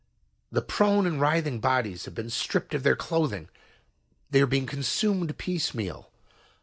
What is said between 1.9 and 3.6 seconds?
have been stripped of their clothing.